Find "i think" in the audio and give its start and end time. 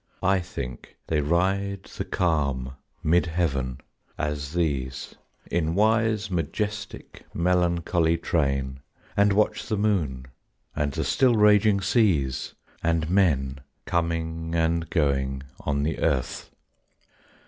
0.23-0.95